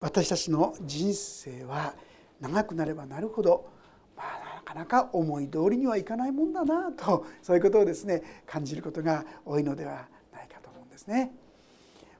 [0.00, 1.94] 私たちの人生は
[2.40, 3.68] 長くなればなるほど、
[4.16, 11.32] まあ、なかなか思い通りにはいかないもんだなと そういうことをですね感じることが多いのではないかと思うんですね。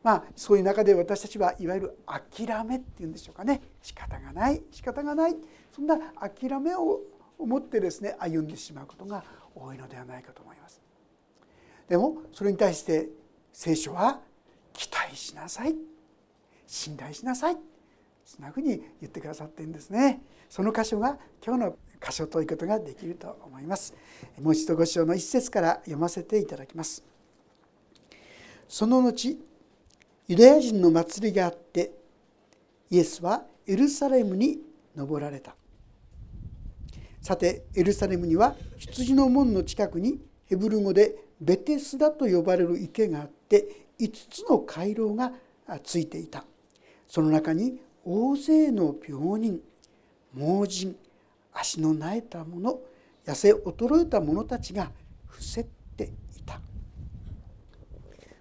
[0.02, 5.36] まあそういう中で私たちはいわゆる諦めっていうんでしょうかね仕方がない仕方がない
[5.74, 7.02] そんな諦めを
[7.38, 9.22] 持ってですね歩んでしまうことが
[9.54, 10.80] 多いのではないかと思います。
[11.88, 13.08] でもそれに対して
[13.52, 14.20] 聖書は
[14.72, 15.74] 期待しなさい
[16.66, 17.69] 信頼しなさい
[18.30, 20.22] そんなふうに言ってくださっているんですね。
[20.48, 23.92] その箇所が今日の箇所ということができると思います。
[24.40, 27.02] もう一度ご章の一節から読ませていただきます。
[28.68, 29.36] その後
[30.28, 31.90] ユダヤ人の祭りがあって
[32.88, 34.60] イエスはエルサレムに
[34.94, 35.56] 登られた。
[37.20, 45.32] さてエルサレムには羊の門の近くにヘブル語でベテスダと呼ばれる池があって5つの回廊が
[45.82, 46.44] ついていた。
[47.08, 49.60] その中に大勢の病人
[50.34, 50.96] 盲人
[51.52, 52.78] 足の苗えた者
[53.26, 54.90] 痩せ衰えた者たちが
[55.26, 55.64] 伏せっ
[55.96, 56.60] ていた、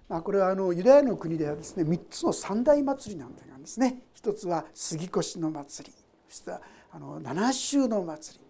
[0.08, 5.94] まあ、これはあのユダヤの国ではですね3つの三大祭りなんですね一つは杉越の祭り
[6.28, 6.50] そして
[6.92, 8.49] あの七州の祭り。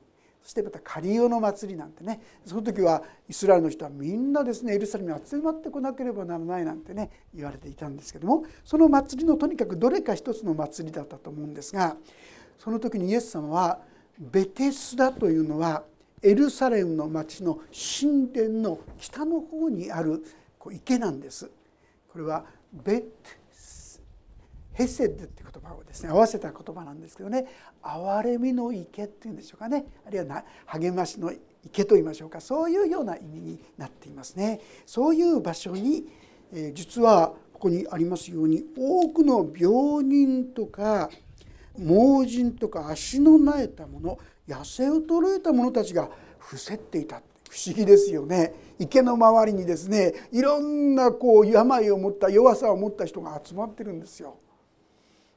[0.51, 11.97] してまたカリオの祭りなんてねその時はイスラエルの人はみんなですねエルサレムに集まってこなければならないなんてね言われていたんですけどもその祭りのとにかくどれか一つの祭りだったと思うんですが
[12.59, 13.81] その時にイエス様は
[14.19, 15.85] ベテスダというのは
[16.23, 17.61] エルサレムの町の
[18.01, 20.23] 神殿の北の方にある
[20.71, 21.51] 池なんです。
[22.13, 23.03] これはベ
[24.73, 27.47] ヘセッドって言葉をですね合わせた言葉なんですけどね
[27.83, 31.33] 憐れみの池っていうんでしょうかねあるいは励ましの
[31.65, 34.61] 池と言いましょうかそういうような意味になっていますね。
[34.87, 36.07] そういう場所に、
[36.53, 41.11] え実はここにありますように多くの病人とか
[41.79, 44.19] 盲人とか足のなえた者
[44.49, 54.39] 痩せ衰えた者たちが伏せっていた不思議ですよね池の周りにですねいろんなこう病を持った弱さを持った人が集まってるんですよ。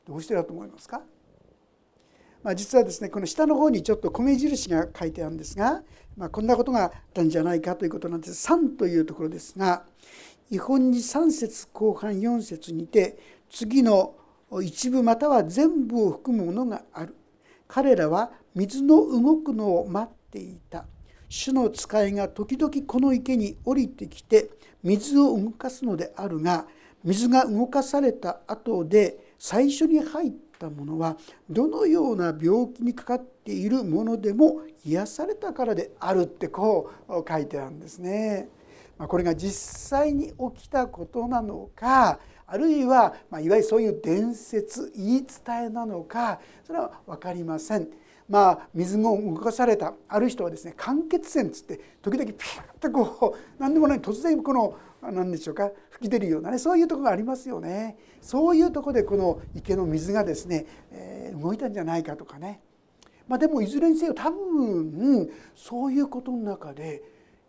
[0.08, 1.02] どうしてだと思いますか、
[2.44, 5.82] まあ、実はですねこの下の方にちょっと米印が書いてあるんですが、
[6.18, 8.52] まあ、こんなことがあったんじゃないかということなんです。
[8.52, 9.86] 3というところですが
[10.52, 13.18] 「違本に3節後半4節にて
[13.50, 14.16] 次の
[14.62, 17.16] 一部または全部を含むものがある」
[17.68, 20.86] 「彼らは水の動くのを待っていた」
[21.30, 24.50] 「主の使いが時々この池に降りてきて
[24.84, 26.68] 水を動かすのであるが
[27.04, 31.18] 水が動かされた後で最初に入ったものは
[31.50, 38.48] どのような病気にかかっているものでも癒されたからであるってこう書いてあるんですね。
[38.98, 47.90] これが実際に起きたことなのかあるいは、まいわゆるそういう伝説言い伝えなのかそれは分かりません。
[48.30, 54.78] まあ水が動かされたある人はですね間欠泉つって時々ピュッとこう何でもない突然この
[55.12, 57.98] 何でしょうか吹き出るようなねそういうとこがありますよね。
[58.22, 62.62] そういうとこでこの池の水がですね、えー、動いたんじゃないかとかね。
[63.28, 67.02] まあでもいずれにせよ多分そういうことの中で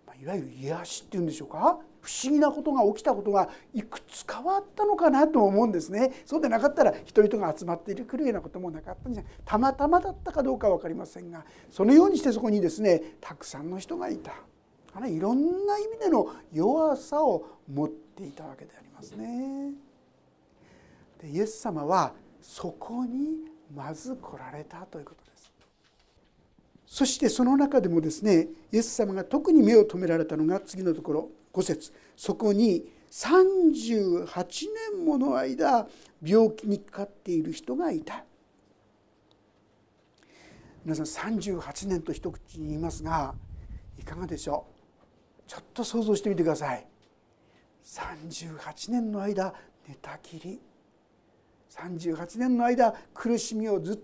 [0.06, 6.12] まいわゆる癒しっていうんでしょうか不思議なことが起きたことがいくつ変わったのかなと思うんですね。
[6.26, 9.32] そうでなかったら人々が集まってくるようなこともなかったんじゃない。
[9.44, 14.34] たまたまだったかどうか分かりませんがそのようにしてそこにですねたくさんの人がいた。
[15.06, 19.72] いろんな意味での弱さを持っていたわけでありますね。
[21.20, 25.52] でイエス様はそこにまず来られたということです。
[26.86, 34.26] そしてその中でもですねイエス様が特に目を留められたのが次のところ5節そこに38
[34.92, 35.88] 年もの間
[36.22, 38.24] 病気にかかっている人がいた。
[40.84, 43.34] 皆さん38年と一口に言いますが
[43.98, 44.73] いかがでしょう？
[45.46, 46.86] ちょっと想像してみてください。
[47.84, 49.54] 38年の間
[49.88, 50.60] 寝たきり。
[51.70, 53.98] 38年の間苦しみをずっ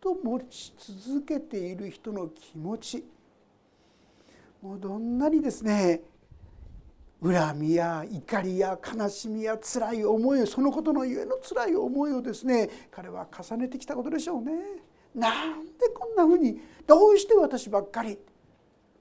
[0.00, 0.74] と持ち
[1.04, 3.04] 続けている人の気持ち。
[4.60, 6.02] もうどんなにですね
[7.22, 14.52] 恨みや怒りや悲しみや辛い思いそのことのゆえの辛い思いをですね彼は重ねてきたことでしょうね。
[15.14, 18.18] なんでこんなふうにどうして私ばっかり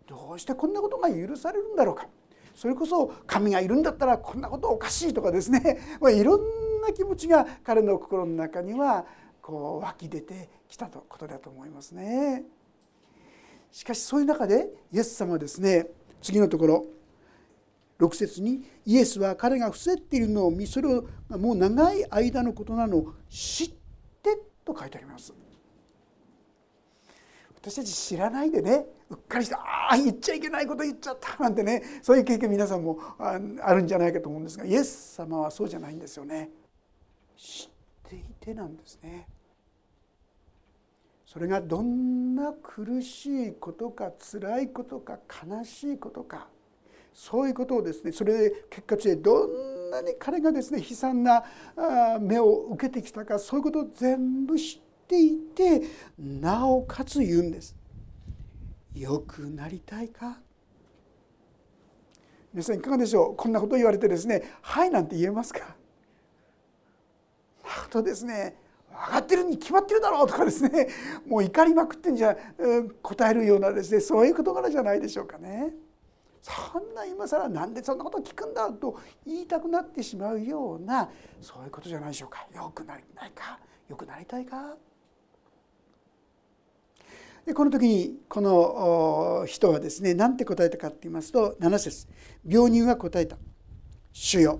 [0.09, 2.07] どうしてこんなことが許されるんだろうか。
[2.55, 9.05] それこそ神がいるんだったらこんなことおかしいとかですね、 まあ、いろんな気持ちが彼の心の中には
[9.41, 12.43] こう湧き出てきたとことだと思いますね。
[13.71, 15.91] しかしそういう中でイエス様はですね
[16.21, 16.85] 次のところ
[17.99, 23.69] 6節にイエスは彼が伏せっているのを見それをもう長い間のことなのを知っ
[24.23, 25.33] てと書いてあります。
[27.61, 33.37] 私たち知らないでねうっかりしてああ言っちゃいけないこと言っちゃったなんてねそういう経験皆さんもあ
[33.73, 36.49] るんじゃないかと思うんですがイエス様はそうじゃないんですよね。
[37.37, 37.69] 知
[38.07, 39.27] っていてなんですね。
[41.25, 46.47] それがどんな苦しいことか辛いことか悲しいことか
[47.13, 51.43] そういうことをですねそれで結果としてどんなに彼がですね悲惨な
[52.19, 55.81] 目を受けてきたかそういうことを全部知ていて
[56.17, 57.75] なおかつ言うんです。
[58.93, 60.39] よくなりたいか？
[62.53, 63.35] 皆さんいかがでしょう？
[63.35, 65.75] こんなこと言われてですね「はい」なんて言えますか？
[67.63, 68.55] なとですね。
[68.91, 70.87] 分かってるに決まってるだろうとかですね。
[71.27, 75.73] もう怒りまくってんじゃ、うん答えるようなですねそういう事柄じゃないでしょうかね。
[76.41, 81.09] そんな今更なんでそんなこと聞くんだと言いたくなってしまうような
[81.41, 82.47] そういうことじゃないでしょうか。
[82.53, 83.59] よくなりたいか？
[83.87, 84.75] よくなりたいか？
[87.49, 92.07] でこの時にこの人はですね何て答えたかって言いますと7節
[92.47, 93.39] 病人は答えた
[94.13, 94.59] 「主よ」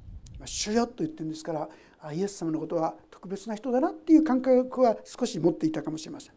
[0.44, 1.54] 「主よ」と言ってるんですか
[2.02, 6.34] らイエス様のことは特別な人だなっていう感覚は少し持っていたかもしれません。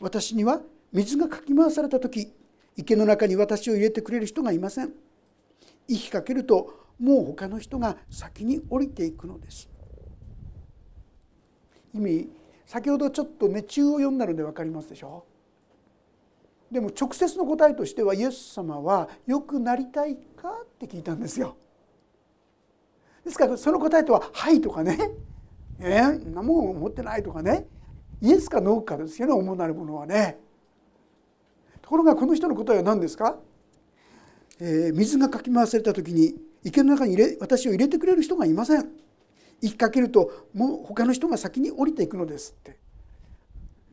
[0.00, 0.62] 私には
[0.92, 2.32] 水がかき回された時
[2.76, 4.92] 池の中に私を入れてくれる人がいません。
[5.86, 9.70] 息かけるともう他の人が先に降りていくのです。
[11.94, 12.39] 意味
[12.70, 15.24] 先ほどちょっとね中を読んだので分かりますでしょ？
[16.70, 21.56] でも直接の答えとしてはイエス様は「良くなりたいか?」って聞いたんですよ。
[23.24, 24.96] ですからその答えとは「はい」とかね
[25.80, 27.66] えー、なもん持ってないとかね
[28.22, 30.38] イエスかノーかですよね主なるものはね。
[31.82, 33.36] ところがこの人の答えは何ですか、
[34.60, 38.92] えー、水がかき回された時に池の中に入れ私を入れてくれる人がいません。
[39.60, 42.78] 行きかけるともう他の人が先に降りていくのですって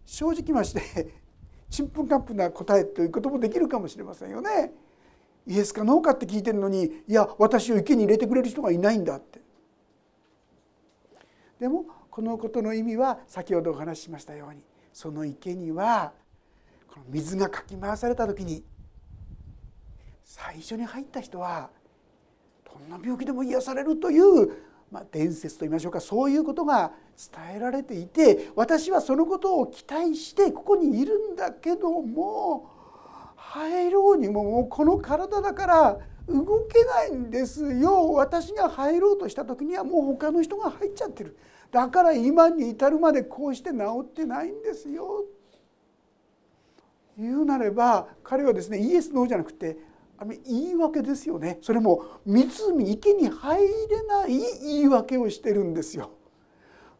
[0.06, 1.14] 正直まして
[1.70, 4.72] ちんぷんかんぷんな答えということもできるかもしれませんよね。
[5.46, 9.40] イエスかノーかって聞いてるのにいや私を池に入れてくれる人がいないんだって
[11.60, 16.12] でもこのことの意味は先ほどお話ししましたようにその池には
[16.88, 18.64] この水がかき回された時に
[20.24, 21.70] 最初に入った人は
[22.66, 24.52] どんな病気でも癒されるという、
[24.92, 32.70] まあ、伝説といいましょうかそういうことが伝えられていて私はそのことを期待してここにいるんだけども
[33.36, 38.12] 入ろうにももうこの体だから動けないんですよ。
[38.14, 41.38] 私が入ろうとした時にはもう他の人が入っちゃってる。
[41.72, 45.24] だから今に至るまでこうして治ってないんですよ。
[47.18, 49.78] 言うなれば彼はですねイエスノーじゃなくて
[50.20, 51.60] あの言い訳ですよね。
[51.62, 56.12] それも湖池に入れない言い訳をしてるんですよ。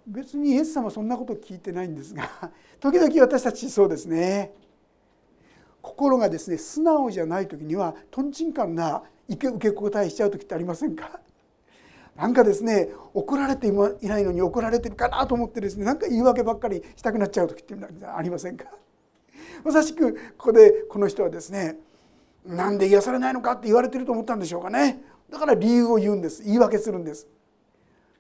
[0.06, 2.30] 別にイエス様はそんなこと聞いてないんですが
[2.80, 4.54] 時々私たちそうですね。
[5.82, 11.20] 心がですね素直じゃない時にはとんちんかんな受け答えしちゃう時ってありませんか？
[12.16, 17.76] なんかですね怒られていないのに怒られてるかなと思ってですねなんか言い訳ばっかりしたくなっちゃう時って
[18.06, 18.66] ありませんか？
[19.64, 21.78] まさしくここでこの人はですね
[22.48, 25.02] なんで癒されないのかって言われてると思ったんでしょうかね。
[25.30, 26.44] だから理由を言うんです。
[26.44, 27.28] 言い訳するんです。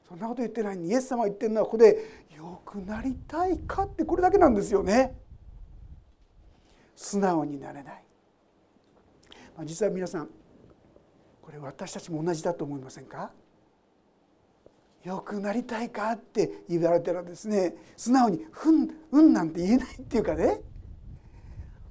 [0.08, 5.18] そんなこと言ってないにイエス様が言ってるのはここで「よくなりたいか?」ってこれだけなんですよね。
[6.96, 8.04] 素直になれない、
[9.56, 10.30] まあ、実は皆さん
[11.42, 13.32] これ私たちも同じだと思いませんか？
[15.04, 17.76] よくなりたいかって言われたらですね。
[17.96, 20.62] 素直に「ふんうん」なんて言えないっていうかね。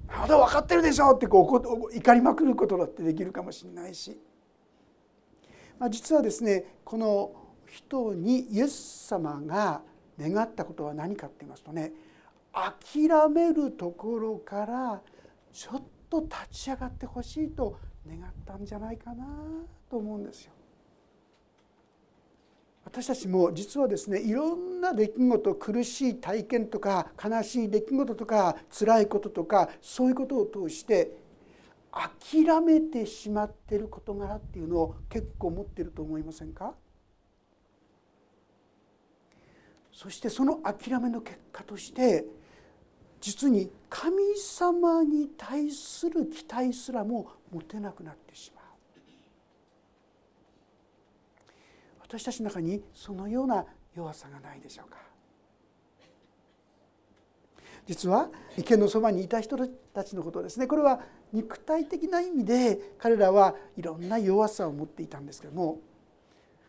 [0.07, 4.17] まだ分かってるでしょってこう怒りまくることだってできるかもしれないし、
[5.79, 7.31] まあ、実はですねこの
[7.67, 9.81] 人にイエス様が
[10.19, 11.91] 願ったことは何かって言いますとね
[12.53, 15.01] 諦めるところから
[15.53, 19.25] ちょっと立ち上がってほしいと願ったんじゃないかな
[19.89, 20.53] と思うんですよ。
[22.87, 31.11] 私たちも実はですねいろんな出来事苦しい体験とか悲しい出来事とか辛いこととかそういうことを通して
[31.91, 36.75] 諦めてしまってる事柄っていうのを結構持ってると思いませんか？
[39.91, 42.25] そしてその諦めの結果として
[43.19, 48.56] 実に神様に対する期待すらも持てなくなってしまう。
[52.07, 54.97] 私たちの中にそのような弱さがないでしょうか。
[57.85, 59.57] 実は池のそばにいた人
[59.93, 60.67] たちのことですね。
[60.67, 65.79] これは肉体的な意味で彼らはいろんな弱さを持っていたんですけども。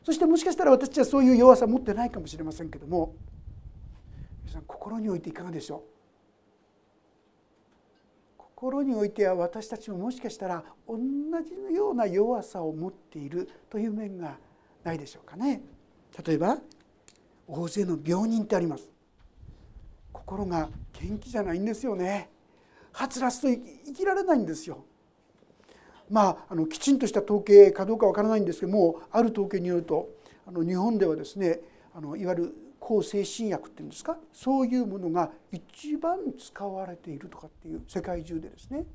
[0.04, 3.14] そしてもしかしたら私たちはそういう弱さを持ってないかもしれませんけども。
[4.44, 5.82] 皆さん心においていかがでしょう？
[8.38, 10.96] 心においては私たちももしかしたら同
[11.42, 14.38] じような弱さを持っているという面が
[14.88, 15.60] ないでしょうかね。
[16.26, 16.58] 例えば
[17.46, 18.88] 大勢の病人ってあります。
[20.12, 20.68] 心が
[21.00, 22.30] 元気じゃないんですよね。
[22.92, 24.84] はつらつと生きられないんですよ。
[26.10, 30.08] まああのきちんとした統計かどうかわからないんですけどもある統計によると
[30.46, 31.60] あの日本ではですね
[31.94, 34.16] あのいわゆる抗精神薬っていうんですか？
[34.32, 38.86] そういうものが一番使われているとかっていう世界中でですね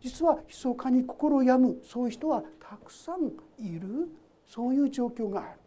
[0.00, 4.08] 実は密かに心を病むそういう人はたくさんいる
[4.46, 5.60] そういう状況がある。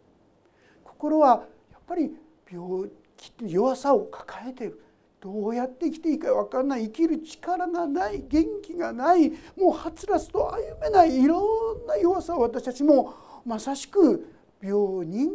[0.82, 2.10] 心はやっぱり
[2.50, 4.80] 病気弱さを抱えている。
[5.20, 6.84] どうやって生きていいか分からない。
[6.84, 8.24] 生きる力がない。
[8.28, 9.30] 元気がない。
[9.56, 11.40] もうはつらつと歩めないいろ
[11.84, 13.14] んな弱さを私たちも
[13.46, 14.28] まさしく
[14.60, 15.30] 病人。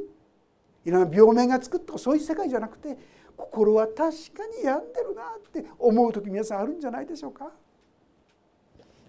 [0.85, 2.97] いろんな病名が作ったそういう世界じゃなくて
[3.35, 4.07] 心は確か
[4.47, 7.51] に病んでるなって思う時皆さんあるんじゃないでしょうか。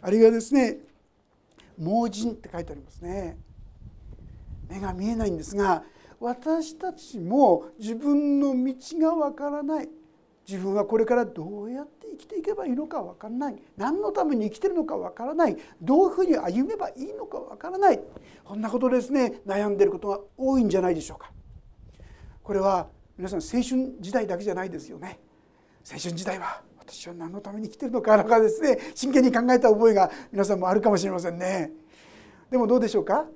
[0.02, 0.78] あるいはですね
[1.78, 3.38] 盲人って書いてありますね。
[4.68, 5.82] 目が見えないんですが
[6.20, 9.88] 私たちも自分の道がわからない。
[10.46, 13.56] 自分はこれからどうやって生きていけばいいのかわからない。
[13.76, 15.56] 何のために生きてるのかわからない。
[15.80, 18.00] どういうふうに歩めばいいのかわからない。
[18.44, 21.32] こんなことですね悩んでることが多いんじゃないでしょうか。
[22.42, 25.20] これは皆さん青春時代だけじゃないですよね。
[25.90, 31.70] 青春時代は私は何のために生きてるのかなんかですね真剣に考えた覚えが皆さんもあるかもしれませんね。
[32.50, 33.26] でもどうでしょうか？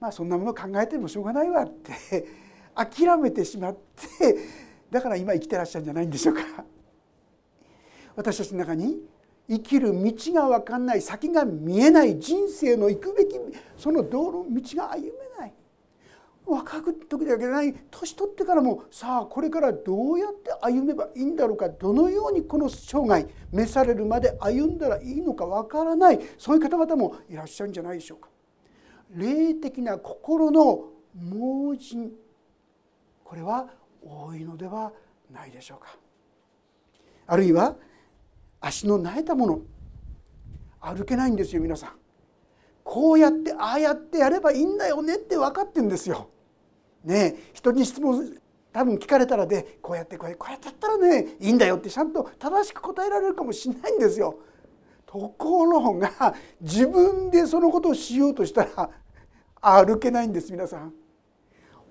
[0.00, 2.26] まあそんなもの考えてもしょうがないわって
[2.74, 3.76] 諦めてしまっ
[4.18, 4.36] て
[4.90, 6.42] だから今生きてらっしゃるんじゃないんでしょうか？
[8.16, 8.98] 私たちの中に
[9.48, 13.38] 生きる道が分かんない先が見えない人生の行くべき
[13.78, 15.54] その道路道が歩めない。
[16.46, 17.74] 若く時だけない。
[17.90, 26.20] 年取ってからもさあこれからどうやって歩めばいいんだろうかどのようにこの生涯召されるまで歩んだらいいのか分からない。
[26.38, 28.28] そういう方々もいらっしゃるんじゃないでしょうか。
[29.10, 30.84] 霊的な心の
[31.14, 32.12] 盲人。
[33.24, 33.68] これは
[34.00, 34.92] 多いのでは
[35.32, 35.96] ないでしょうか。
[37.26, 37.76] あるいは
[38.60, 39.60] 足の苗えたもの。
[40.80, 41.90] 歩けないんですよ皆さん。
[42.84, 46.30] こうやってああやってやればいいんだよねって分かってんですよ。
[47.06, 48.36] ね人に質問
[48.72, 54.38] 多分聞かれたらでこうやってこうやってやったらねいいんだよってちゃんと正しく答えられるかもしれないんですよ。
[55.06, 58.90] ところが自分でそのことをしようとしたら
[59.62, 60.92] 歩けないんです皆さん。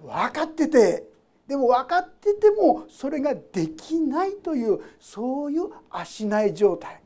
[0.03, 1.07] 分かってて
[1.47, 7.01] でも分かっててもそれができないというそういう足ない状態、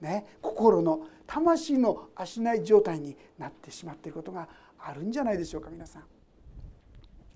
[0.00, 6.04] ね、心の魂の足ない状態になってしまっていることがあるんじゃないでしょうか皆さん。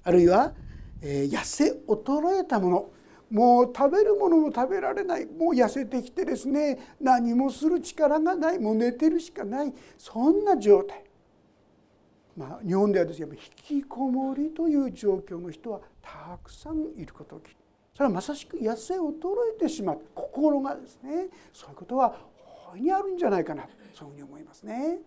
[0.08, 0.54] あるいは、
[1.02, 2.90] えー、痩せ衰えたもの。
[3.30, 5.26] もう食べるものも食べられない。
[5.26, 6.94] もう痩せてきてですね。
[6.98, 8.58] 何もする力がない。
[8.58, 9.74] もう寝てるしかない。
[9.98, 11.04] そんな状態。
[12.38, 13.26] まあ日本ではですね
[13.66, 17.56] 引きこもりという状況の人はたくさんいることを聞いて。
[17.92, 19.10] それはまさしく痩せ衰
[19.56, 20.00] えてしまう。
[20.14, 21.28] 心がですね。
[21.52, 22.16] そういうことは
[22.72, 23.68] 大いにあるんじゃないかな。
[23.92, 25.00] そういうふうに思いますね。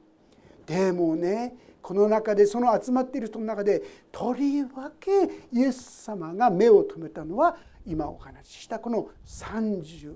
[0.68, 5.12] でもねこの中でその集まっている人の中でとりわけ
[5.52, 10.16] イエス様が目を留めたのは今お話ししたこの38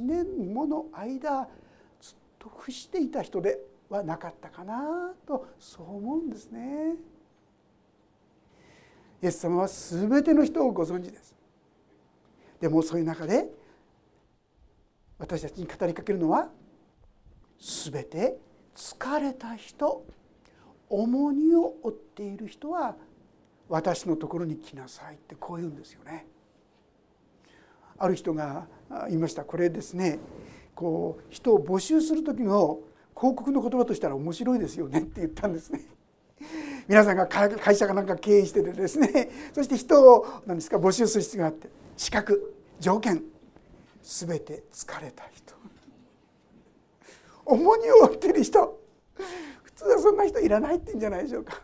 [0.00, 1.48] 年もの間
[2.00, 6.96] ずっと伏していた人ではなかったかなとそう思うんですね。
[9.22, 11.34] イエス様は全ての人をご存知です。
[12.60, 13.48] でもそういう中で
[15.18, 16.48] 私たちに語りかけるのは
[17.58, 18.38] 全て
[18.74, 20.04] 疲れた人
[20.90, 22.96] 重荷を負っている人は
[23.68, 26.26] 私のところに来なさいってこう言うんですよね。
[27.98, 28.66] ある人が
[29.08, 29.44] 言いました。
[29.44, 30.18] これですね。
[30.74, 32.80] こう人を募集する時の
[33.16, 35.84] 広告の言葉としたら面白いですよねって言ったんですね。
[36.86, 39.30] 皆さんが会社かなんか経営しててですね。
[39.52, 41.68] そして人を何ですか募集する必要があって。
[41.96, 43.22] 資格条件。
[44.02, 45.54] 全て疲れた人。
[47.44, 48.80] 重荷を負ってる人。
[49.78, 51.62] 通はそんな人いらないって言うんじゃないでしょうか。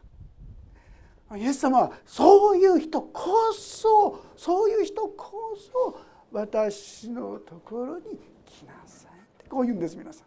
[1.37, 5.99] イエス様はそういう人こそそういう人こそ
[6.31, 9.49] 私のところに来なさいって。
[9.49, 10.27] こう言うんです皆さん。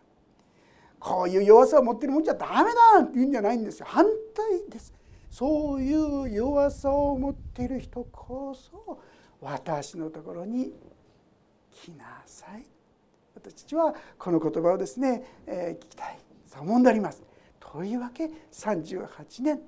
[0.99, 3.85] こういう弱さを持ってるもんじゃダメだって言うんじゃないんですよ。
[3.87, 4.93] 反対です。
[5.29, 8.99] そういう弱さを持っている人こそ
[9.39, 10.73] 私のところに
[11.71, 12.65] 来なさい。
[13.35, 16.17] 私たちはこの言葉をですね、えー、聞きたい
[16.47, 17.26] そう思んであります。
[17.77, 19.61] とりわけ38年。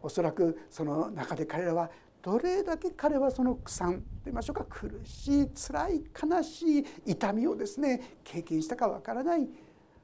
[0.00, 1.90] おそらくその中で彼らは
[2.22, 9.48] どれだけ彼はその苦惨と言いましょうか苦しい辛い悲しい痛みをですね経験したかわからない。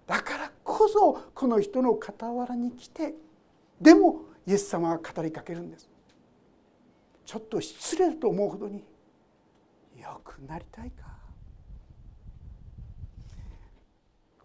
[0.09, 3.15] だからこそこの人の傍らに来て
[3.81, 5.89] でもイエス様は語りかけるんです。
[7.25, 8.83] ちょっと失礼と思うほどに
[9.97, 11.07] よくなりたいか。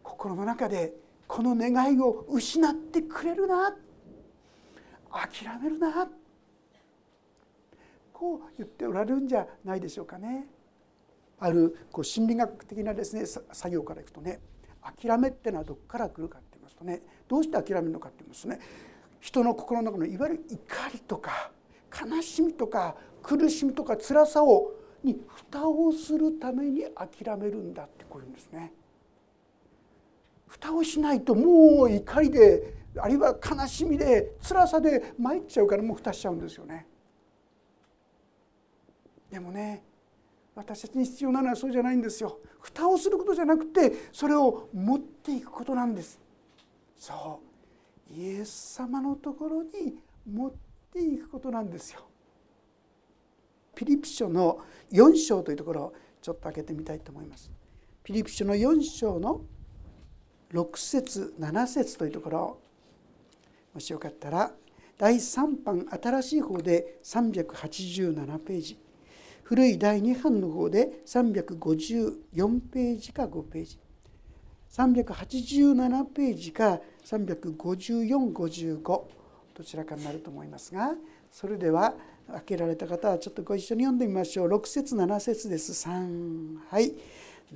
[0.04, 1.01] 心の中で
[1.32, 3.74] この願いを失ってくれるな
[5.10, 6.10] 諦めるな
[8.12, 10.46] こう言っておられるんじゃないでしょうかね。
[11.40, 14.42] あるこう心理学的なですね作業からいくとね
[15.00, 18.60] 諦めってのはどこから来るかって言いますとねどうして諦めるのかって言いますとね
[19.22, 20.60] 人の心の中のいわゆる怒
[20.94, 21.52] りとか
[21.98, 25.16] 悲しみとか苦しみとか辛さをに
[25.50, 28.74] 蓋をするために諦めるんだってこういうんですね。
[30.52, 36.86] 蓋をしないともう怒りであるいは悲しみで辛さで参っちゃうからもう蓋しちゃうんですよね。
[39.32, 39.82] でもね
[40.54, 42.38] 私たちに必要なのはそうじゃないんですよ。
[42.60, 46.20] 蓋をすることじゃなくてそれを持っていくことなんです。
[46.98, 47.40] そ
[48.10, 49.70] うイエス様のところに
[50.30, 50.52] 持っ
[50.94, 52.02] ていくことなんですよ。
[53.74, 54.60] ピリピ書の
[54.92, 57.50] 4章というところをちょっと開けてみたいと思います。
[58.04, 59.42] ピリピ書の4章の
[60.54, 62.58] 6節7節というところ。
[63.74, 64.52] もしよかったら
[64.98, 68.78] 第3版新しい方で387ページ。
[69.44, 73.80] 古い第2版の方で354ページか5ページ。
[74.72, 79.02] 387ページか35455
[79.54, 80.96] どちらかになると思いますが
[81.30, 81.94] それでは
[82.32, 84.48] 開けられた方はちょっとご一緒に読んでみましょう。
[84.48, 85.74] 6節7節です。
[85.88, 86.94] 3はい。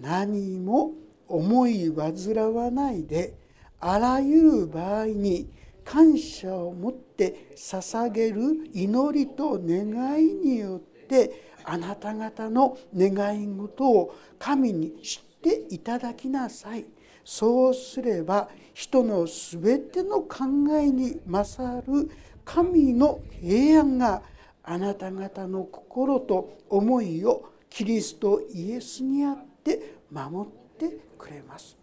[0.02, 0.92] 何も
[1.28, 3.36] 思い煩わないで
[3.80, 5.50] あらゆる場合に
[5.84, 8.42] 感謝を持って捧げる
[8.74, 16.86] 祈りと願いによってあなた方の願い事を神に知っていただきなさい。
[17.24, 20.46] そうすれば人のすべての考
[20.80, 22.10] えに勝る
[22.44, 24.22] 神の平安が
[24.64, 31.78] あなた方の心と思いをキリストイエスにあって守ってくれます。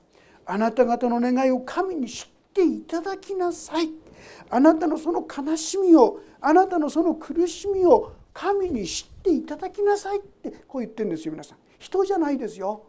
[0.46, 3.90] あなた方の願いを神に知っていただきなさい。
[4.50, 11.58] あなたのその悲しみをあなたのその苦しみを神に知っていただきなさいってこう言ってるんですよ皆さん。
[11.78, 12.84] 人じゃないですよ。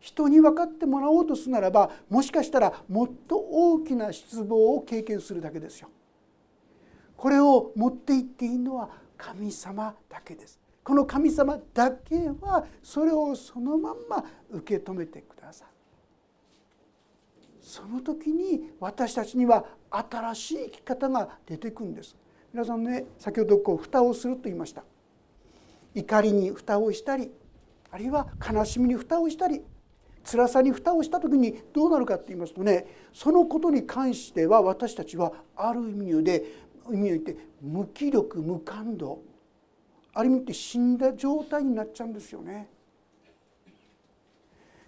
[0.00, 5.88] 人に分かってもらおうとするならばもしかしたらもっと大きな失望を経験するだけですよ。
[7.16, 10.61] これを持っていっていいのは神様だけです。
[10.84, 15.68] この神様だけはそれをそのまんま受け止めてください
[17.60, 22.16] その時に私たちには新しい生き方が出てくるんです。
[22.52, 24.82] 皆さんね先ほどこう蓋をすると言いました。
[25.94, 27.30] 怒りに蓋をしたり
[27.90, 29.62] あるいは悲しみに蓋をしたり
[30.24, 36.44] 辛さに蓋をした時にどうなるかって言いますとねそのことに関しては私たちはある意味で
[36.90, 39.20] 意味を言って無気力無感度
[40.14, 42.68] ある意味って死んだ状態になっちゃうんですよね。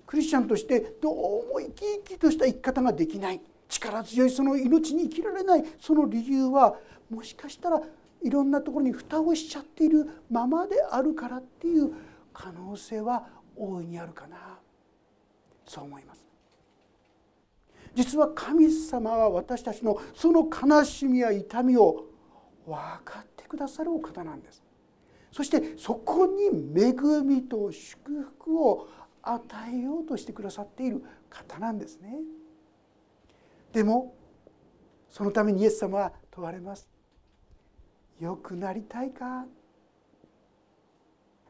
[0.07, 1.15] クリスチャンとしてどう
[1.53, 6.77] も生き生きとした生き方ができない力強いその命に生きられないその理由は
[7.11, 7.81] もしかしたら
[8.23, 11.93] いろんなところに蓋をしちゃっているままであるからっていう
[12.33, 14.59] 可能性は大いにあるかな
[15.67, 16.25] そう思います。
[17.95, 22.07] 実は神様は私たちのその悲しみや痛みを
[22.67, 24.64] 分かってくださるお方なんです
[25.35, 26.45] そしてそこに
[26.81, 26.93] 恵
[27.25, 28.87] みと祝福を
[29.21, 32.21] 与えようとしてくださっている方なんですね。
[33.73, 34.15] でも
[35.11, 36.89] そのためにイエス様は問われます。
[38.21, 39.47] 良くなりたいか？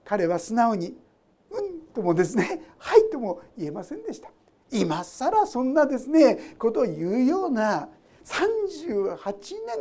[0.03, 0.97] 彼は素直に
[1.53, 4.31] 「うん」ともですね「はい」とも言えませんでした。
[4.73, 7.91] 今更そんなですねことを言うような
[8.25, 9.19] 38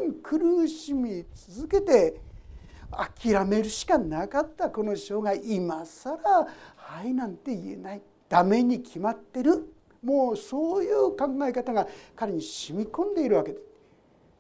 [0.01, 2.19] 年苦しみ続けて
[2.93, 6.17] 諦めるしかなかったこの生涯今更
[6.75, 13.63] 「はい」なんて言えないダメに決まってるもうそういう考え方が彼に染み込んでいるわけです。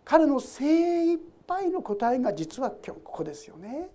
[0.03, 3.89] 彼の精一杯の答えが実は今日ここですよね。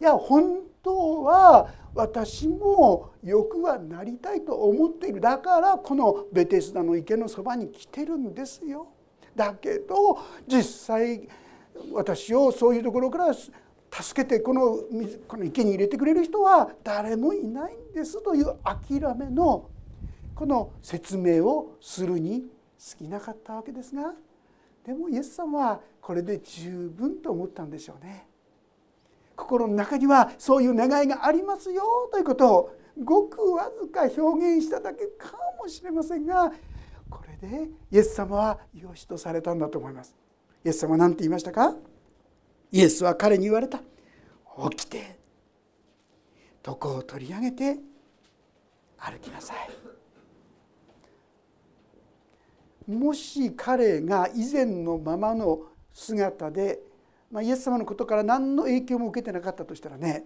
[0.00, 8.88] いや本当は私も欲はなりたいと思っているだからこのベテスダの池のそばに来てるんですよ。
[9.34, 11.28] だけど実際
[11.92, 13.50] 私をそういうところから助
[14.14, 14.78] けてこの
[15.26, 19.68] この池に入れてくれる人は誰もいないんですという諦めの
[20.34, 22.44] この説明をするに
[22.92, 24.14] 過ぎなかったわけですが
[24.86, 28.26] でもイエス様はこれで十分と思ったんでしょうね。
[29.36, 36.52] 心の中にはそういう願いがありますよということをごくわずか表現しただけかもしれませんが
[37.08, 40.19] これでイエス様は良しとされたんだと思います。
[40.64, 41.74] イエス様は何て言いましたか？
[42.72, 43.80] イエスは彼に言われた。
[44.70, 45.18] 起きて
[46.66, 47.78] 床を取り上げて
[48.98, 49.54] 歩きなさ
[52.86, 52.90] い。
[52.90, 55.60] もし彼が以前のままの
[55.92, 56.80] 姿で、
[57.30, 60.24] まあ、イエス様のことから何の影響も受けてなかったとしたらね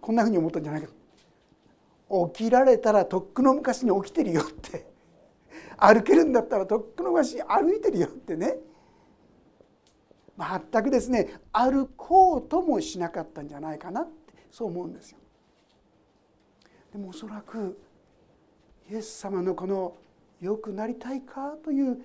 [0.00, 0.88] こんなふうに思ったんじゃないか。
[2.34, 4.86] 起きられたらとっくの昔に起きてるよって。
[5.78, 8.58] 歩けるんだったらとっくの昔に歩いてるよってね。
[10.70, 15.18] 全くですね歩こうともしなかったんじゃないかなってそう思うんですよ。
[16.92, 17.78] でもおそらく
[18.90, 19.96] イエス様のこの
[20.40, 22.02] 「良くなりたいか?」という語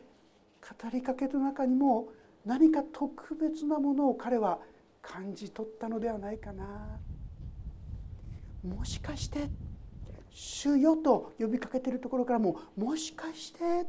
[0.93, 2.09] りかけの中にも
[2.45, 4.59] 何か特別なものを彼は
[5.01, 6.99] 感じ取ったのではないかな。
[8.63, 9.49] もしかして
[10.29, 13.87] 「主よ」と呼びかけているところからももしかして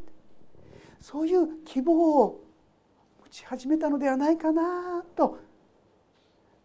[1.00, 2.44] そういう希望を
[3.28, 5.38] 持ち始めたのではないかなと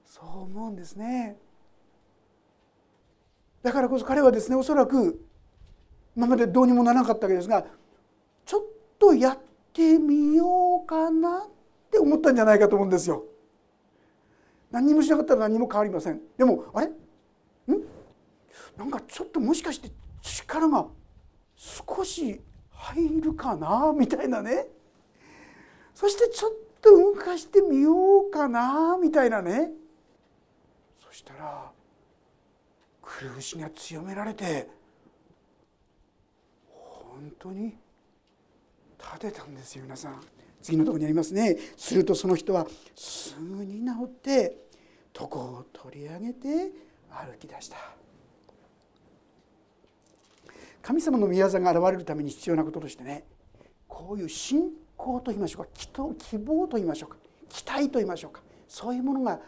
[0.05, 1.37] そう思うんですね。
[3.61, 5.21] だからこそ彼はですねおそらく
[6.15, 7.65] 今までどうにもならなかったわけですが
[8.45, 8.63] ちょっ
[8.97, 9.39] とやっ
[9.73, 11.49] てみようかなっ
[11.91, 13.25] て思ったんじゃないかと思うんですよ。
[14.71, 16.21] 何もしなかったら何も変わりません。
[16.37, 16.87] でもあれ？
[16.87, 16.91] ん？
[18.77, 20.87] なんかちょっともしかして力が
[21.55, 23.93] 少し入るかな？
[23.93, 24.67] みたいなね
[25.95, 26.51] そしてちょっ
[26.81, 29.71] と動かしてみようかなみたいなね。
[30.99, 31.71] そしたら
[33.01, 34.67] くるぶしが強められて
[36.69, 37.75] 本当に
[38.99, 40.21] 立てたんですよ皆さん。
[40.61, 41.57] 次のとこにありますね。
[41.77, 44.57] するとその人はすぐに治って
[45.13, 46.71] 床を取り上げて
[47.09, 47.77] 歩き出した。
[50.81, 53.23] 神様の宮座が現れるために必要なこととしてね
[53.87, 54.69] こういう信
[55.03, 55.69] 仰と言いましょうか
[56.17, 57.17] 希望と言いましょうか
[57.49, 59.41] 期待と言いましょうかそういうものがと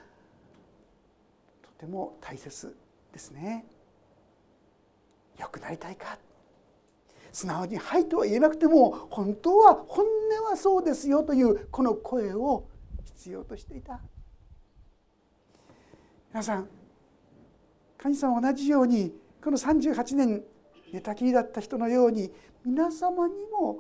[1.80, 2.76] ても大切
[3.12, 3.66] ですね。
[5.40, 6.18] 良くなりたいか？
[7.32, 12.66] 素直に「はい」とは言えなくても本当は本音はそうですよというこの声を
[13.04, 14.00] 必要としていた
[16.30, 16.70] 皆さん
[17.98, 19.14] 神様同じように
[19.44, 20.44] この38年
[20.94, 22.32] 寝たきりだった人のように
[22.64, 23.80] 皆様にも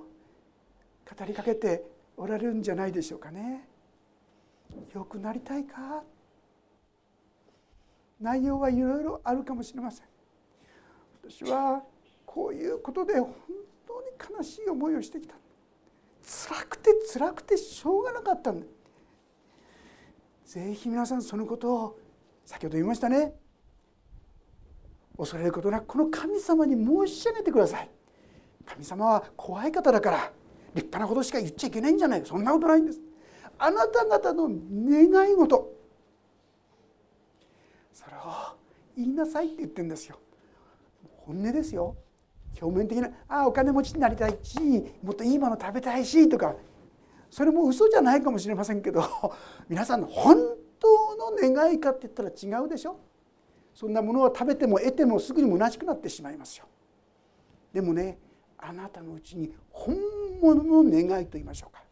[1.05, 1.83] 語りかけて
[2.17, 3.67] おられるんじゃないでしょうかね。
[4.93, 6.03] 良くなりたいか？
[8.19, 10.05] 内容はいろいろあるかもしれません。
[11.29, 11.83] 私は
[12.25, 13.35] こういうことで本
[13.87, 15.35] 当に悲しい思いをしてきた。
[16.23, 18.65] 辛くて辛くてしょうがなかったんだ。
[20.45, 21.99] ぜひ皆さんそのことを
[22.45, 23.33] 先ほど言いましたね。
[25.17, 27.89] 恐れることなくこの神様に申し上げてください。
[28.65, 30.31] 神様は怖い方だから。
[30.75, 32.25] 立派なことしか言っちゃいけないんじゃない？
[32.25, 32.99] そんなことないんです。
[33.57, 35.73] あなた方の願い事。
[37.93, 38.55] それを
[38.97, 40.19] 言いなさいって言ってるんですよ。
[41.17, 41.95] 本音ですよ。
[42.61, 44.59] 表面的な「あお金持ちになりたいし
[45.03, 46.55] もっといいもの食べたいし」とか。
[47.31, 49.03] それも嘘じゃないかもしれませんけど
[49.67, 50.37] 皆さんの本
[50.79, 52.97] 当の願いかって言ったら違うでしょ。
[53.73, 56.65] そんなものを食べても得てもすぐに虚しくなってしまいますよ。
[57.73, 58.19] でもね
[58.57, 59.95] あなたのうちに本
[60.41, 61.83] 物の願いと言いましょうか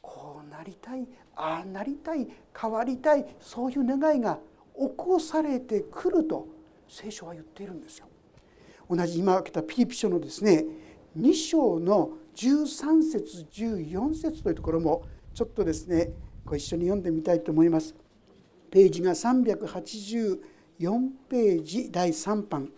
[0.00, 4.38] こうなりたいああなりたい変わりたいそういう願いが
[4.76, 6.46] 起こされてくると
[6.88, 8.06] 聖書は言っているんですよ。
[8.90, 10.64] 同じ今開けたピリピ書のですね
[11.18, 16.10] 2章の13節14節というところもちょっとですね
[16.44, 17.94] ご一緒に読んでみたいと思います。
[18.70, 20.38] ページが384
[21.28, 22.70] ページ第3版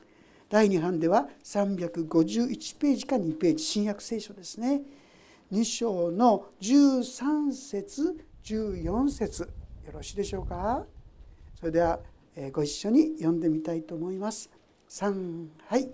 [0.55, 4.83] 第2版では351ページか2ページ新約聖書ですね
[5.51, 9.49] 2章の13節14節よ
[9.93, 10.85] ろしいでしょうか？
[11.59, 11.99] それでは
[12.53, 14.49] ご一緒に読んでみたいと思います。
[14.91, 15.91] 3はい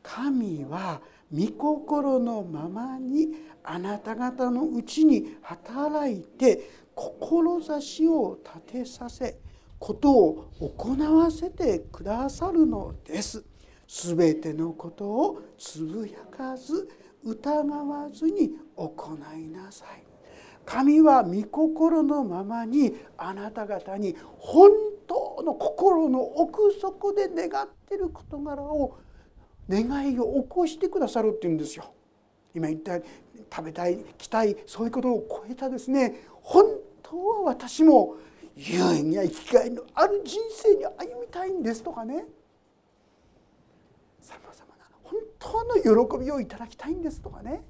[0.00, 1.00] 神は
[1.32, 3.30] 御心のままに
[3.64, 9.40] あなた方のうちに働いて志を立てさせ
[9.80, 13.44] ことを行わせてくださるのです。
[13.86, 16.88] すべてのことをつぶやかず
[17.24, 20.04] 疑わずに行いなさい。
[20.64, 24.70] 神は御心のままにあなた方に本
[25.06, 28.96] 当の心の奥底で願ってる事柄を
[29.68, 31.84] 願いを起こしてくださるっていうんですよ。
[32.54, 36.64] 今言った食べたい着たいそういうことを超えたですね本
[37.02, 38.16] 当は私も
[38.56, 42.26] 有意義な生きがいのある人生に歩みたいんですとかね
[44.20, 47.62] さまざまな本当の喜びをいただきたいんですとかね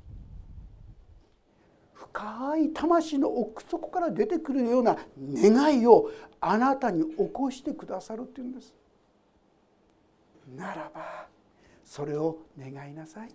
[1.93, 6.11] 深い魂の奥底から出てくるような願いを
[6.41, 8.75] あなたに起こしてくださるっていうんです。
[10.55, 11.27] ならば
[11.83, 13.31] それを願いなさい。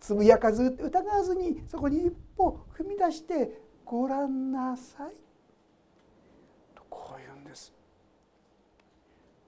[0.00, 5.14] つぶやかず疑わずにそこに一歩踏み出してごらんなさい
[6.74, 7.72] とこう言うんです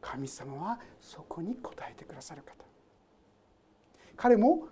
[0.00, 2.66] 神様はそこに応えてくださる方
[4.16, 4.68] 彼も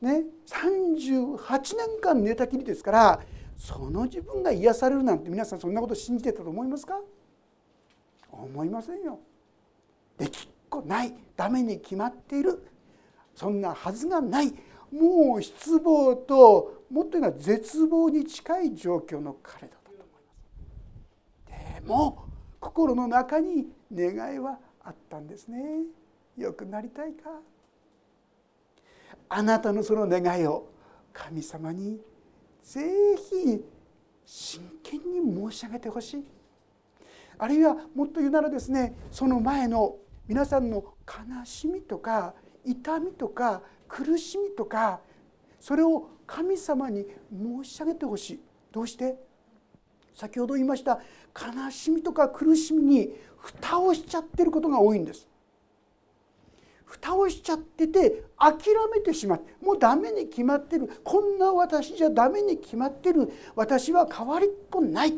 [0.00, 3.20] ね38年間寝たきりですから
[3.56, 7.00] その自分が癒されるなんて皆さんそんなこと信じてたと思いますか？
[8.30, 9.18] 思いませんよ。
[10.18, 12.66] できっこないダメに決まっている
[13.34, 14.52] そんなはずがない
[14.92, 21.80] もう失望ともっと言うのは絶望に近い状況の彼だったと思います。
[21.80, 22.24] でも
[22.60, 25.58] 心の中に願いはあったんですね。
[26.36, 27.30] 良くなりたいか？
[29.28, 30.68] あなたのその願いを
[31.12, 32.00] 神様に
[32.62, 33.64] ぜひ
[34.24, 36.24] 真剣に申し上げてほしい。
[37.38, 42.34] あるいはもっと言うならですねその前の皆さんの悲しみとか
[42.64, 45.00] 痛みとか苦しみとか
[45.60, 48.40] それを神様に申し上げてほしい。
[48.72, 49.16] どうして？
[50.14, 51.00] 先ほど言いました
[51.34, 55.28] 悲しみとか苦しみに蓋をしちゃってることが多いんです。
[57.00, 60.88] 蓋をしちゃってて諦めてしまってもうダメに決まってる。
[61.04, 63.30] こんな私じゃダメに決まってる。
[63.54, 65.14] 私は変わりっこない。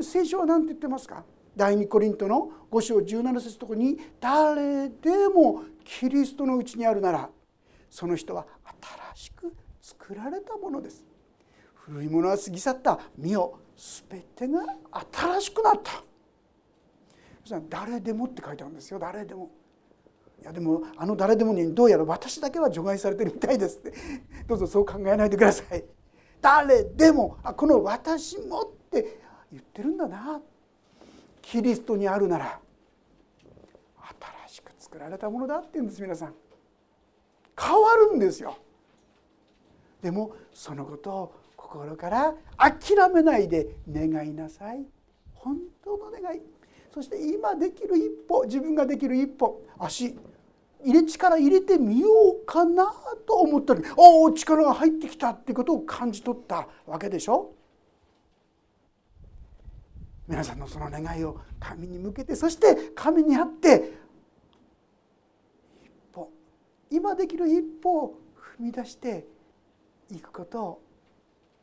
[0.00, 1.24] 聖書は何て言ってますか？
[1.56, 7.28] 第2コリントの5章17節のとこに誰でもキリストのうちにあるなら
[7.90, 8.46] その人は
[9.14, 11.04] 新しく作られたものです。
[11.74, 13.00] 古いものは過ぎ去った。
[13.18, 13.58] 身を
[14.08, 14.60] 全てが
[15.12, 16.02] 新しくなった。
[17.68, 18.98] 誰でもって書いてあるんですよ。
[18.98, 19.50] 誰でも。
[20.40, 23.92] いやでもあの誰でもにどうやら私だけは除外されてるみたいですって
[24.48, 25.84] どうぞそう考えないでください。
[26.40, 29.20] 誰でもあこの私もって
[29.52, 30.40] 言ってるんだな。
[31.42, 32.60] キリストにあるなら
[34.46, 36.34] 新しく作られたものだって言うんです皆さん。
[37.58, 38.56] 変わるんですよ。
[40.00, 44.86] でもそのことを心から諦めないで願いなさい。
[45.34, 46.40] 本当の願い。
[46.94, 50.16] そして今できる一歩自分ができる一歩足。
[50.84, 52.08] 入れ力入れてみよ
[52.42, 52.92] うかな
[53.26, 57.52] と思った時おお力が入ってきたっていうことを感じ取ったわけでしょ？
[60.26, 63.92] 皆さんのその願いを神に向けてそして神にあって
[65.82, 66.30] 一歩
[66.90, 68.14] 今できる一歩を
[68.58, 69.26] 踏み出して
[70.12, 70.82] いくことを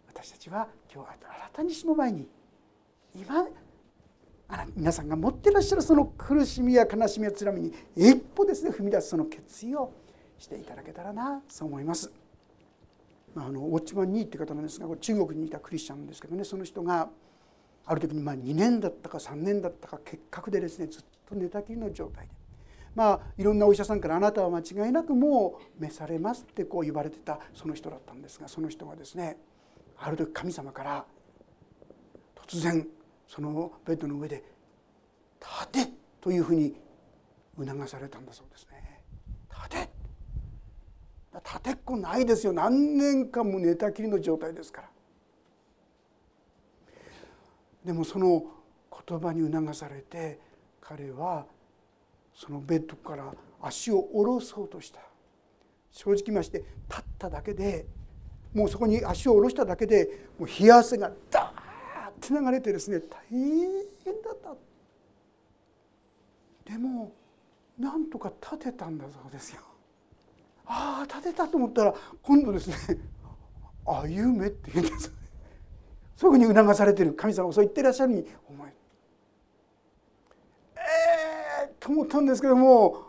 [0.08, 2.28] 私たちは今日新たにしの前に
[3.16, 3.48] 今
[4.50, 9.92] あ皆さんが持ってらっしゃるその苦しみや悲しみやつらみに一歩ですね踏み出すその決意を
[10.40, 12.12] していただけたらなそう思います。
[13.36, 17.08] まあ、のウォッチマン・ニーっていう方なんですが中国にいたクリスチャンですけどねその人が
[17.86, 22.34] ある時にま2年だったか3年だったか結核でですねずっと寝たきりの状態で
[22.96, 29.38] まあいろんなお医者さんから「あなたは間違いなくもう召されます」ってこう言われてたその人だったんですがその人がですね
[29.98, 31.06] ある時神様から
[32.48, 32.88] 突然
[33.28, 34.44] そのベッドの上で
[35.40, 36.76] 「立て!」というふうに
[37.58, 39.02] 促されたんだそうですね。
[39.52, 39.90] 立て
[41.34, 44.90] 立てっこないですよ何年間も寝たきりの状態ですから。
[47.86, 48.44] でもその
[49.08, 50.40] 言葉に促されて
[50.82, 51.46] 彼は
[52.34, 55.00] そのベッドから足を下ろそうとした
[55.92, 57.86] 正直まして立っただけで
[58.54, 64.56] もうそこに足を下ろしただけでもう冷や汗がダーって流れてですね大変だった。
[66.72, 67.14] でも
[67.80, 69.62] なんとか立てたんだそうですよ。
[70.68, 72.76] ああ立てたと思ったら今度ですね
[73.86, 75.14] 「歩め」って言うんです
[76.18, 78.74] そういうふうに促されてる神様もそう言ってらっしゃるに思え
[80.76, 80.80] え
[81.70, 83.06] えー、と思ったんですけども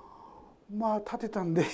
[0.72, 1.64] まあ立てたんで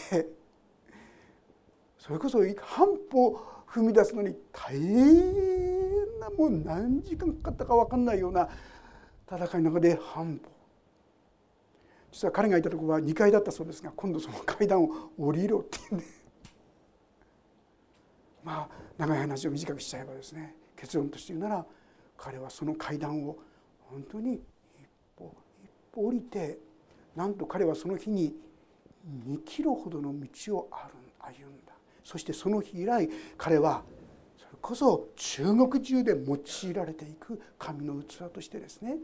[1.99, 5.74] それこそ半歩踏み出すのに大変
[6.25, 8.49] なもう何時間かかったか分かんないような
[9.31, 10.51] 戦いの中で半歩
[12.13, 16.05] 実は彼がいたところは2階だったそうですが今度その階段を降りろっていうんで。
[18.45, 21.67] まあ長い話を短くしちゃえばですね結論として言うなら
[22.17, 23.37] 彼はその階段を
[23.91, 24.41] 本当に一
[25.17, 26.59] 歩一歩降りて
[27.17, 28.37] なんと彼はその日に
[29.27, 30.71] 2キロほどの道を
[31.19, 31.73] 歩んだ。
[32.05, 33.83] そしてその日以来彼は
[34.65, 38.97] こそ中国中で用いられていく神の器としてですね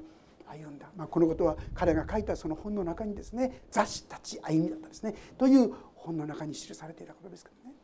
[0.47, 5.15] 歩んだ、まあ、このことは彼が書いたその本の中にですね「雑誌たち歩み」だったですね。
[5.37, 7.75] という本の中に記されていたことですけどね。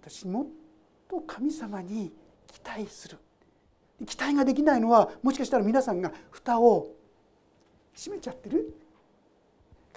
[0.00, 0.46] 私もっ
[1.08, 2.12] と神様に
[2.48, 3.18] 期待する。
[4.04, 6.96] 期待ができないのはもしかしたら皆さんが蓋を
[7.94, 8.74] 閉めちゃってる。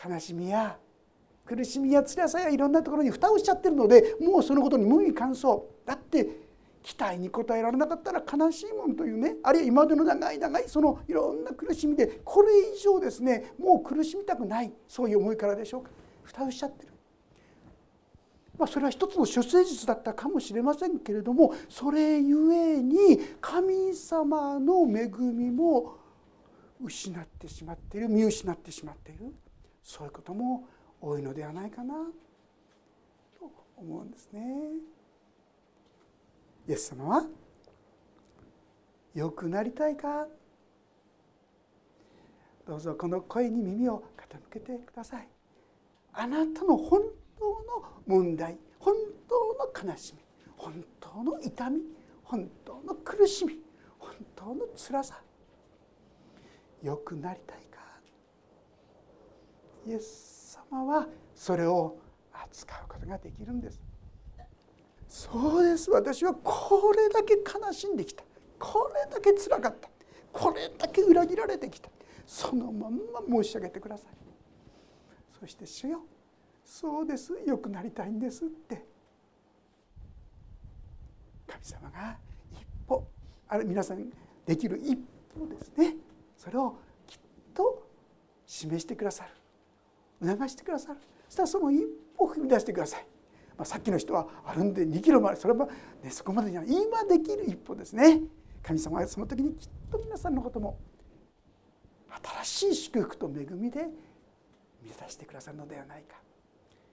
[0.08, 0.78] 悲しみや
[1.46, 5.64] 苦しみや辛さやいろんなところに蓋をしちゃってるのでもうそのことに無味乾燥。
[5.86, 6.46] だって
[6.84, 9.38] 期待に応えられなかったら悲しいもんというね。
[9.42, 14.72] あるいは今までの長い長いそのいろんな苦しみでこれ以上ですねもう苦しみたくない。
[14.88, 15.90] そういう思いからでしょうか。
[16.24, 16.94] 蓋をしちゃってる。
[18.58, 25.98] まあ、それは一つの処世術だったかもしれませんけれどもそれゆえに神様の恵みも
[26.82, 28.10] 失ってしまっている。
[28.10, 29.34] 見失ってしまっている。
[29.82, 30.68] そういうことも
[31.02, 31.96] 多いのではないかな。
[33.40, 34.95] と思うんですね。
[36.68, 37.26] イエス様は
[39.14, 40.28] 良くなりたいか？
[42.66, 45.28] どうぞこの声に耳を傾けてください。
[46.14, 47.02] あなたの本
[47.38, 47.56] 当の
[48.08, 48.96] 問題本
[49.30, 50.22] 当の悲しみ
[50.58, 51.82] 本当の痛み
[52.24, 53.60] 本当の苦しみ
[54.00, 55.22] 本当の辛さ
[56.82, 57.80] 良くなりたいか？
[59.86, 61.98] イエス様はそれを
[62.34, 63.80] 扱うことができるんです。
[65.18, 65.90] そうです。
[65.92, 68.26] 私はこれだけ悲しんできた。
[68.60, 69.88] これだけつらかった。
[70.34, 71.90] これだけ裏切られてきた。
[72.28, 74.08] そのまんま申し上げてください。
[75.40, 76.02] そして主よ
[76.66, 77.32] そうです。
[77.48, 78.86] 良くなりたいんですって。
[81.48, 82.18] 神様が
[82.52, 83.08] 一歩
[83.48, 84.10] あれ皆さん
[84.46, 85.96] できる一歩ですね。
[86.36, 86.76] それを
[87.08, 87.18] きっ
[87.54, 87.88] と
[88.46, 89.24] 示してくださ
[90.22, 90.28] る。
[90.28, 91.00] 促してくださる。
[91.30, 91.86] そしたらその一
[92.18, 93.08] 歩を踏み出してください、
[93.58, 95.68] まあ、さっきの人は歩んで2キロまでそれは、
[96.04, 98.22] ね、そこまでには今できる一歩ですね。
[98.62, 100.78] 神様はその時にきっと皆さんのことも
[102.44, 103.88] 新しい祝福と恵みで
[104.84, 106.18] 満たしてくださるのではないか。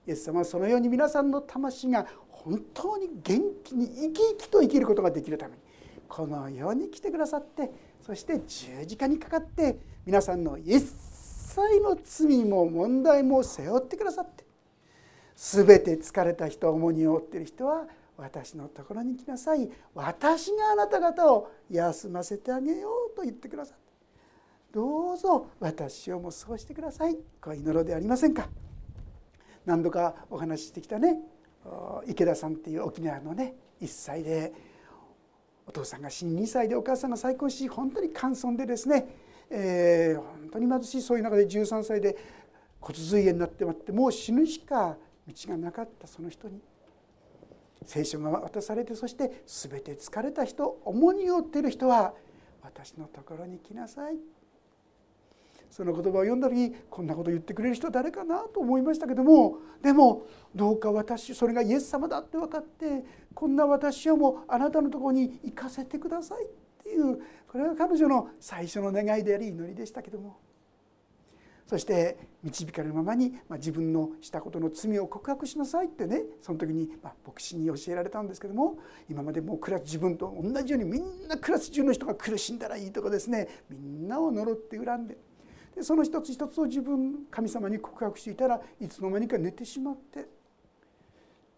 [0.06, 5.62] イエス様はそのように皆さんの魂が本当に元気に生き生きと生きることができるために
[6.08, 7.70] このように来てくださって
[8.00, 14.44] そして十字架にかかって皆さんの一切の罪も問題も背負ってくださって
[15.42, 19.68] 全て疲れた人重荷を負っている人は私のところに来なさい。
[19.92, 23.82] 私があなた方を休ませてあげようと言ってくださって。
[24.72, 27.16] どうぞ私をもそうしてください。
[27.40, 28.48] こう祈ろうではありませんか。
[29.66, 31.18] 何度かお話ししてきたね。
[32.06, 34.52] 池田さんっていう沖縄のね1歳で
[35.66, 39.08] お父さんが死に2歳でお母さんが再婚し本当に寒村でですね、
[39.50, 42.16] えー、本当に貧しいそういう中で13歳で
[42.80, 46.60] 骨髄炎になってまってもう死ぬしか道がなかったその人に。
[47.84, 52.14] 聖書が渡されてそして全て疲れた人重荷を負っている人は
[52.62, 54.16] 私のところに来なさい。
[55.72, 66.48] その言葉を読んだ時こんなこと言ってくれる人誰かなと思いましたけどもでもどうか私それがイエス様だって分かってこんな私をもあなたのところに行かせてくださいっ
[66.82, 70.36] ていうこれが彼女の最初の願いであり祈りでしたけども。
[71.72, 78.76] そして導かれるままに、まあ、自分のしたことの罪を告白しなさいってねその時に、まあ、牧師に教えられたんですけども
[79.08, 85.16] 今までもうクラス自分と同じようにみんなクラス中の人が苦しんだらいいとかですねみんなを呪って恨んで
[85.74, 90.26] でその一つ一つを自分神様に告白していたらいつの間にか寝てしまって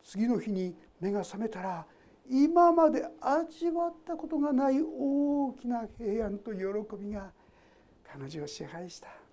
[0.05, 1.87] 次の日に目が覚めたら
[2.31, 6.63] 今まで味わったことがない大きな平安と喜
[7.05, 7.33] びが
[8.17, 9.24] 彼女を支配した。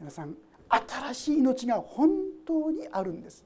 [0.00, 0.34] 皆さん
[0.68, 2.10] 新しい命が本
[2.46, 3.44] 当にあるんです。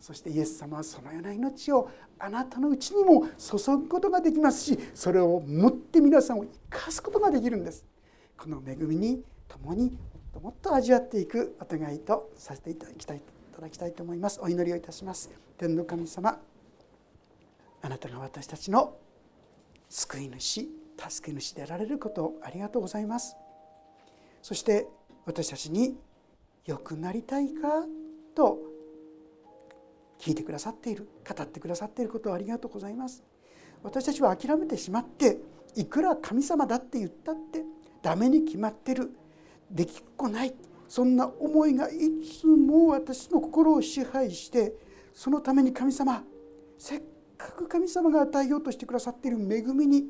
[0.00, 7.84] そしてイエス様はそのような命をあなたのうちにも注ぐことができますしそれを持って皆さんを生かすことができるんです。
[8.36, 9.92] この恵みに共にもっ
[10.32, 13.20] ともっと味わっていくお願いとさせていただきたいい
[13.54, 14.38] ただきたいと思います。
[14.40, 15.30] お祈りをいたします。
[15.56, 16.38] 天の神様
[17.82, 18.96] あなたが私たちの
[19.88, 20.68] 救い主
[21.08, 23.36] 助け主であられることをありがとうございます。
[24.42, 24.86] そして
[25.28, 25.94] 私たちに
[26.64, 27.84] 良くなりたいか？
[28.34, 28.56] と
[30.18, 31.06] 聞いてくださっている。
[31.28, 33.22] 語ってくださっていることをありがとうございます。
[33.82, 35.38] 私たちは諦めてしまって
[35.76, 37.62] いくら神様だって言ったって
[38.00, 39.10] ダメに決まってる。
[39.70, 40.54] できっこない。
[40.88, 41.92] そんな思いがい
[42.24, 44.72] つも私の心を支配して
[45.12, 46.24] そのために神様
[46.78, 47.02] せっ
[47.36, 50.04] かく神様が与えようとしてくださっている恵みに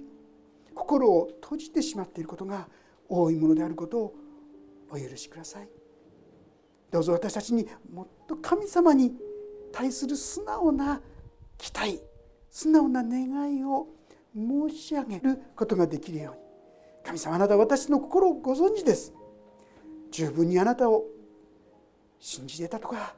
[0.77, 2.69] 心を閉じてしまっていることが
[3.09, 4.15] 多いものであることを
[4.91, 5.69] お許しください。
[6.91, 9.13] どうぞ私たちにもっと神様に
[9.73, 11.01] 対する素直な
[11.59, 12.01] 期待
[12.51, 13.89] 素直な願いを
[14.35, 16.41] 申し上げることができるように。
[17.05, 19.13] 神様あなたは私の心をご存知です。
[20.11, 21.05] 十分にあなたを
[22.19, 23.15] 信じてたとか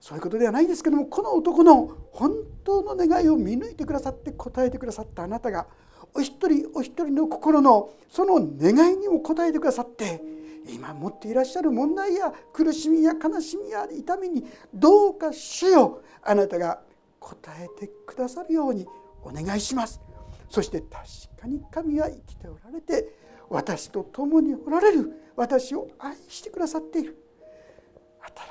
[0.00, 2.32] そういうことではないですけどもこの男の本
[2.64, 5.66] 当の願いを見抜いてくださって答えてくださったあなたが
[6.14, 10.22] お一人お一人の心のその願いにも応えてくださって
[10.68, 12.32] 今持っていらっしゃる問題や。
[12.52, 14.44] 苦しみや悲しみや痛みに
[14.74, 16.80] どうか主よあなたが
[17.20, 18.86] 答えてくださるように
[19.22, 20.00] お願いします。
[20.48, 23.08] そして確かに神は生きておられて
[23.48, 25.22] 私と共におられる。
[25.36, 27.16] 私を愛してくださっている。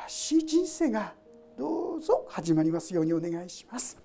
[0.08, 1.14] 新しい人生が
[1.58, 3.98] どうぞ始まりますようにお願いします。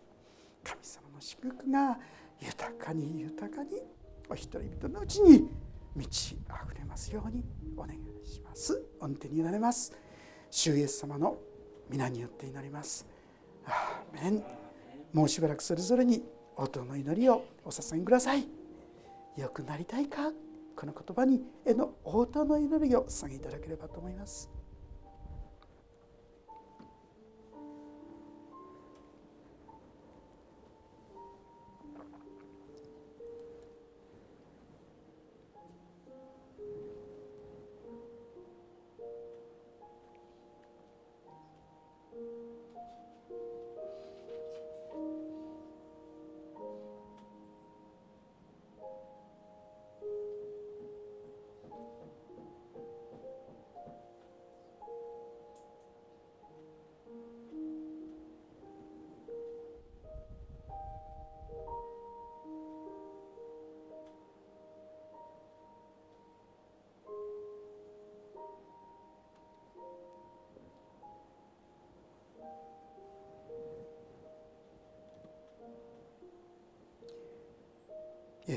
[0.65, 1.99] 神様の祝福が
[2.41, 3.83] 豊かに豊かに
[4.29, 5.51] お一人々のうちに
[5.97, 7.45] 満ち溢れますように
[7.77, 8.83] お願いします。
[9.01, 9.93] 御手になれます。
[10.51, 11.37] 主イエス様の
[11.89, 13.07] 皆によって祈ります。
[13.67, 14.45] アーメン。
[15.13, 16.23] もうしばらくそれぞれに
[16.57, 18.47] 音の祈りをお捧げください。
[19.37, 20.31] 良くなりたいか？
[20.77, 24.49] この言葉にへの応答の祈りを捧げいただければと思います。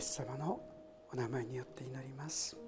[0.04, 0.60] ス様の
[1.14, 2.63] お名前によって祈ります。